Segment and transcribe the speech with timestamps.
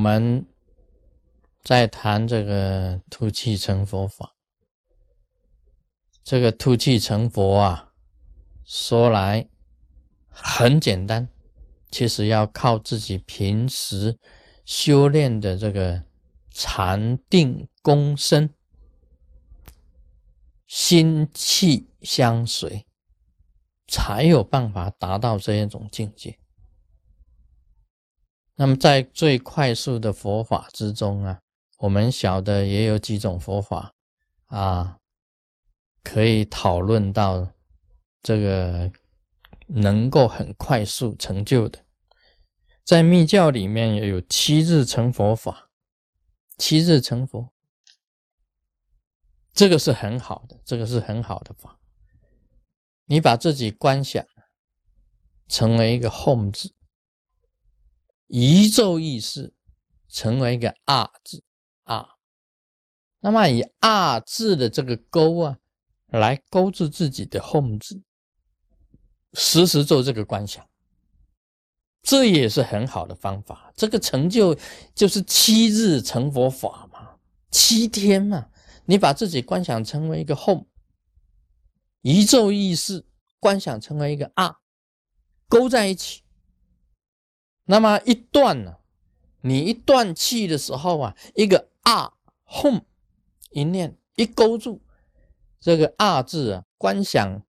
[0.00, 0.46] 我们
[1.62, 4.34] 在谈这个吐气成佛法，
[6.24, 7.92] 这个吐气成佛啊，
[8.64, 9.46] 说来
[10.30, 11.28] 很简单，
[11.90, 14.18] 其实要靠自己平时
[14.64, 16.02] 修炼的这个
[16.48, 18.54] 禅定功身，
[20.66, 22.86] 心气相随，
[23.86, 26.39] 才有办法达到这一种境界。
[28.60, 31.40] 那么，在最快速的佛法之中啊，
[31.78, 33.94] 我们晓得也有几种佛法
[34.48, 34.98] 啊，
[36.04, 37.54] 可以讨论到
[38.22, 38.92] 这个
[39.66, 41.86] 能够很快速成就的。
[42.84, 45.70] 在密教里面也有七日成佛法，
[46.58, 47.54] 七日成佛，
[49.54, 51.78] 这个是很好的，这个是很好的法。
[53.06, 54.22] 你把自己观想
[55.48, 56.74] 成为一个 home 字。
[58.32, 59.52] 一咒意识
[60.08, 61.42] 成为一个“二”字
[61.82, 62.10] 啊，
[63.18, 65.58] 那么以“二”字的这个勾啊，
[66.06, 68.00] 来勾住自己的 “home” 字，
[69.32, 70.64] 时时做这个观想，
[72.02, 73.72] 这也是很好的方法。
[73.74, 74.56] 这个成就
[74.94, 77.16] 就是七日成佛法嘛，
[77.50, 78.48] 七天嘛，
[78.84, 80.66] 你把自己观想成为一个 “home”，
[82.02, 83.04] 一咒意识
[83.40, 84.54] 观想成为一个“二”，
[85.50, 86.22] 勾在一起。
[87.70, 88.78] 那么一断呢？
[89.42, 92.82] 你一断气的时候啊，一个啊 home
[93.52, 94.82] 一念一勾住
[95.60, 97.42] 这个啊字啊，观想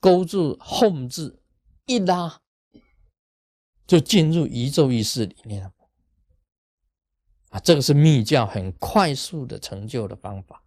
[0.00, 1.40] 勾住 home 字
[1.86, 2.42] 一拉，
[3.86, 5.72] 就进入宇宙意识里面了。
[7.48, 10.62] 啊，这个是密教很快速的成就的方法。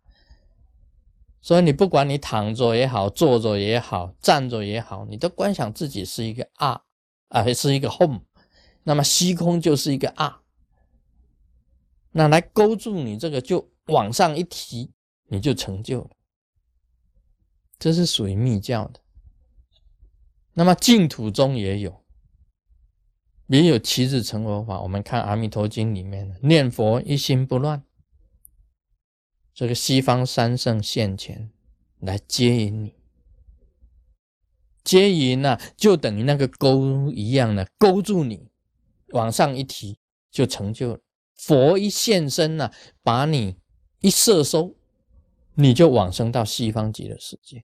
[1.40, 6.82] 所以你不管你躺着也好，坐着也好，站着也好，你都观想自己是一个啊
[7.28, 8.22] 啊，是一个 home。
[8.84, 10.42] 那么虚空就是一个啊，
[12.12, 14.92] 那来勾住你这个就往上一提，
[15.28, 16.09] 你就成就了。
[17.78, 19.00] 这是属于密教的。
[20.53, 22.03] 那么净土中也有，
[23.47, 24.81] 也有七日成佛法。
[24.81, 27.84] 我们看《阿弥陀经》里面的念佛一心不乱，
[29.53, 31.52] 这个西方三圣现前
[32.00, 32.96] 来接引你，
[34.84, 38.50] 接引呢就等于那个钩一样的勾住你。
[39.11, 39.97] 往上一提
[40.29, 40.99] 就成就了，
[41.35, 43.57] 佛一现身呢，把你
[43.99, 44.75] 一摄收，
[45.55, 47.63] 你就往生到西方极乐世界。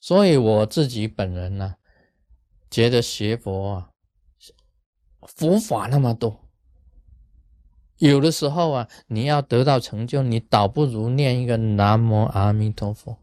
[0.00, 1.76] 所以我自己本人呢，
[2.70, 3.90] 觉得学佛啊，
[5.22, 6.48] 佛法那么多，
[7.96, 13.18] 有的时候啊，你要得到成就，你倒不如念一个南无阿弥陀佛。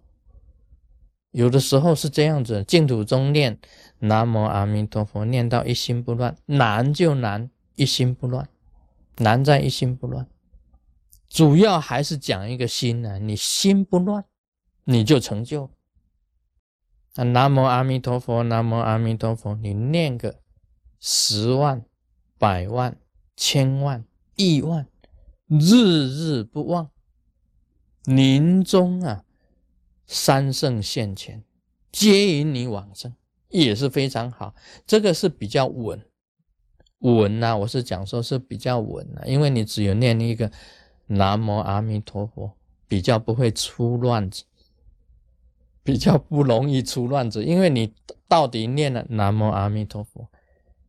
[1.31, 3.57] 有的时候是这样子，净土中念
[3.99, 8.49] 南无阿弥陀佛，念到一心不乱，难就难一心不乱，
[9.17, 10.27] 难在一心不乱。
[11.29, 14.25] 主要还是讲一个心呢，你心不乱，
[14.83, 15.71] 你就成就。
[17.15, 20.41] 啊南无阿弥陀佛，南无阿弥陀佛，你念个
[20.99, 21.85] 十万、
[22.37, 22.97] 百万、
[23.37, 24.03] 千万、
[24.35, 24.85] 亿万，
[25.47, 26.89] 日日不忘，
[28.03, 29.23] 临终啊。
[30.13, 31.41] 三圣现前，
[31.89, 33.15] 接引你往生
[33.47, 34.53] 也是非常好。
[34.85, 36.03] 这个是比较稳
[36.99, 40.51] 稳呐，我是讲说是比较稳呐，因为你只有念一个
[41.07, 42.51] 南无阿弥陀佛，
[42.89, 44.43] 比较不会出乱子，
[45.81, 47.45] 比较不容易出乱子。
[47.45, 47.93] 因为你
[48.27, 50.27] 到底念了南无阿弥陀佛，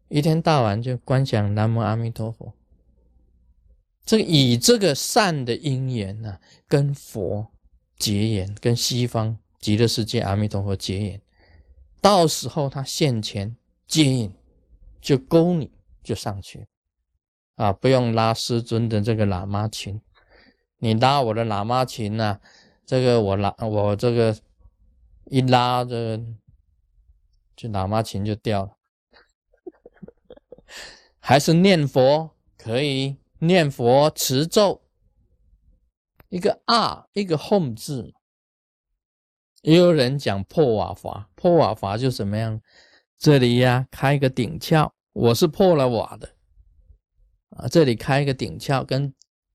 [0.09, 2.53] 一天到晚就观想南无阿弥陀佛，
[4.05, 7.52] 这以这个善的因缘呢，跟佛。
[8.03, 11.21] 结缘跟西方极乐世界阿弥陀佛结缘，
[12.01, 14.35] 到时候他现前接引，
[15.01, 15.71] 就勾你
[16.03, 16.67] 就上去
[17.55, 17.73] 啊！
[17.73, 20.01] 不用拉师尊的这个喇嘛琴，
[20.79, 22.41] 你拉我的喇嘛琴呢？
[22.85, 24.37] 这个我拉我这个
[25.27, 26.21] 一拉，这个
[27.55, 28.77] 就喇嘛琴就掉了。
[31.21, 34.82] 还是念佛可以念佛持咒。
[36.33, 38.15] 一个啊，一个 home 字，
[39.61, 42.59] 也有人讲破瓦法，破瓦法就怎么样？
[43.19, 46.35] 这里呀，开个顶窍，我是破了瓦的
[47.51, 47.69] 啊。
[47.69, 49.13] 这里开一个顶窍，跟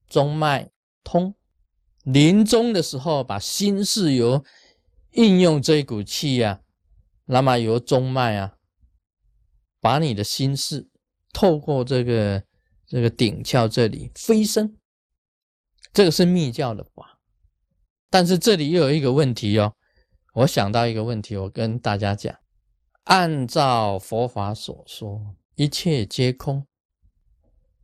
[0.08, 0.70] 中脉
[1.04, 1.34] 通，
[2.04, 4.46] 临终的时候把心事由
[5.14, 6.62] 应用这一股气呀，
[7.26, 8.58] 那么由中脉啊，
[9.82, 10.88] 把你的心事
[11.34, 12.44] 透过这个
[12.86, 14.77] 这个顶窍这里飞升。
[15.98, 17.18] 这个是密教的法，
[18.12, 19.74] 但是这里又有一个问题哦。
[20.36, 22.38] 我想到一个问题，我跟大家讲：
[23.06, 26.68] 按照佛法所说，一切皆空，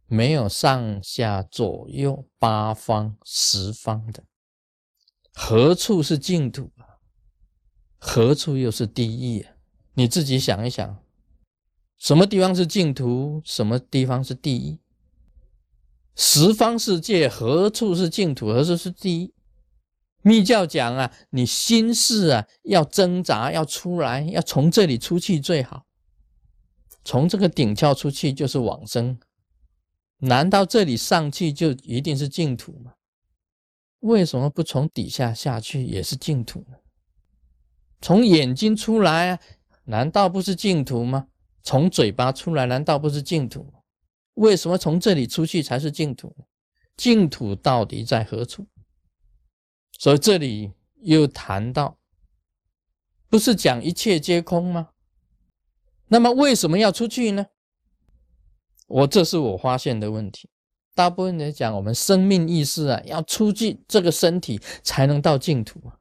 [0.05, 4.23] 没有上下左右八方十方的，
[5.33, 7.01] 何处是净土啊？
[7.97, 9.55] 何处又是地狱啊？
[9.95, 11.03] 你自己想一想，
[11.97, 13.41] 什么地方是净土？
[13.43, 14.82] 什么地方是地狱？
[16.15, 18.47] 十方世界何处是净土？
[18.47, 19.33] 何处是地狱？
[20.21, 25.85] 密教讲啊，你心事啊要挣扎，要出来，要从这里出去最好。
[27.03, 29.19] 从这个顶窍出去就是往生。
[30.19, 32.93] 难道这里上去就一定是净土吗？
[33.99, 36.77] 为什么不从底下下去也是净土呢？
[37.99, 39.41] 从眼睛出来，
[39.85, 41.27] 难道不是净土吗？
[41.61, 43.73] 从嘴巴出来难道不是净土？
[44.35, 46.35] 为什么从这里出去才是净土？
[46.95, 48.67] 净土到底在何处？
[49.97, 50.71] 所以这里
[51.01, 51.97] 又谈到，
[53.29, 54.89] 不是讲一切皆空吗？
[56.07, 57.47] 那么为什么要出去呢？
[58.87, 60.49] 我这是我发现的问题。
[60.93, 65.97] 大部分人讲，我们生命意识啊，要出去这个身体才能到净土啊，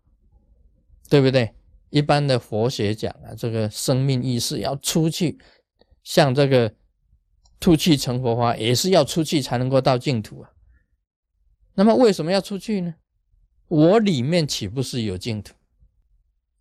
[1.08, 1.54] 对不对？
[1.88, 5.38] 一般的佛学讲啊，这个生命意识要出去，
[6.02, 6.74] 像这个
[7.62, 10.50] 吐气成佛花，也是要出去才能够到净土啊。
[11.74, 12.96] 那么为什么要出去呢？
[13.68, 15.54] 我里面岂不是有净土？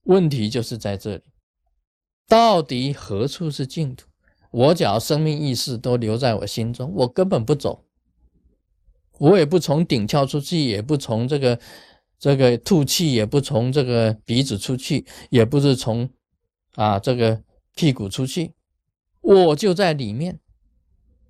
[0.03, 1.24] 问题就是在这里，
[2.27, 4.07] 到底何处是净土？
[4.51, 7.83] 我只要生命意识都留在我心中，我根本不走，
[9.18, 11.59] 我也不从顶窍出去，也不从这个
[12.19, 16.07] 这个吐气，也不从这个鼻子出去，也不是从
[16.75, 17.42] 啊这个
[17.75, 18.53] 屁股出去，
[19.21, 20.39] 我就在里面。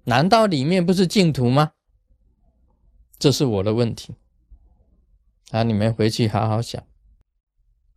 [0.05, 1.73] 难道里面不是净土吗？
[3.19, 4.15] 这是我的问题。
[5.51, 6.83] 啊，你们回去好好想，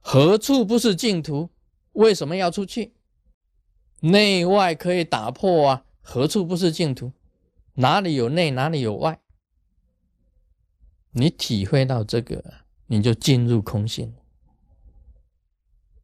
[0.00, 1.50] 何处不是净土？
[1.92, 2.94] 为什么要出去？
[4.00, 7.12] 内外可以打破啊，何处不是净土？
[7.74, 9.20] 哪里有内，哪里有外？
[11.12, 12.42] 你体会到这个，
[12.86, 14.14] 你就进入空性。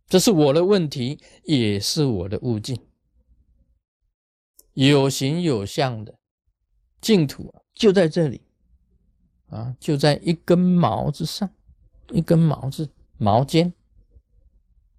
[0.07, 2.81] 这是我的问题，也是我的悟境。
[4.75, 6.19] 有形有相的
[7.01, 8.43] 净土就在这里
[9.49, 11.51] 啊，就在一根毛之上，
[12.13, 13.73] 一根毛子毛尖。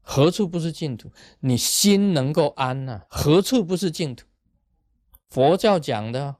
[0.01, 1.11] 何处不是净土？
[1.39, 3.05] 你心能够安呐？
[3.07, 4.25] 何处不是净土？
[5.29, 6.37] 佛教讲的，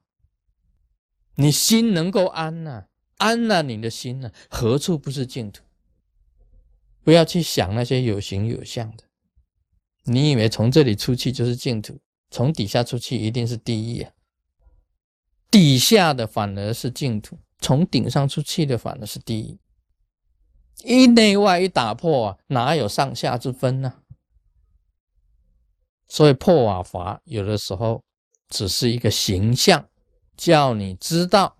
[1.36, 2.88] 你心能够安呐，
[3.18, 4.32] 安了你的心呐？
[4.50, 5.64] 何处不是净土？
[7.04, 9.06] 不要去想那些有形有相的。
[10.04, 12.00] 你以为从这里出去就是净土，
[12.32, 14.12] 从底下出去一定是地狱啊？
[15.52, 19.60] 底下的反而是净土，从顶上出去的反而是地狱。
[20.84, 24.02] 一内外一打破啊，哪有上下之分呢？
[26.08, 28.04] 所以破瓦法有的时候
[28.48, 29.90] 只是一个形象，
[30.36, 31.58] 叫你知道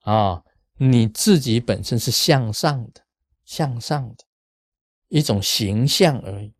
[0.00, 0.42] 啊，
[0.78, 3.02] 你自己本身是向上的，
[3.44, 4.24] 向上的
[5.08, 6.54] 一种形象而已。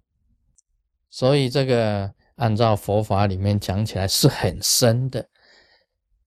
[1.08, 5.28] 所以这个按照佛法里面讲起来是很深的，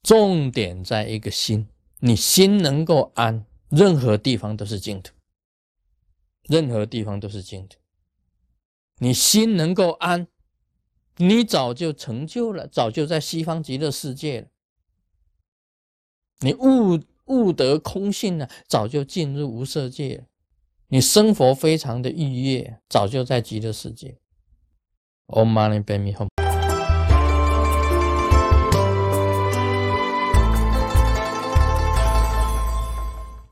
[0.04, 1.68] 重点在一个心，
[2.00, 3.46] 你心能够安。
[3.70, 5.14] 任何地方都是净土，
[6.48, 7.78] 任何地方都是净土。
[8.98, 10.28] 你心能够安，
[11.18, 14.48] 你早就成就了，早就在西方极乐世界了。
[16.40, 20.24] 你悟悟得空性呢，早就进入无色界了。
[20.88, 24.18] 你生活非常的愉悦，早就在极乐世界。
[25.30, 26.14] 엄마는 뱀이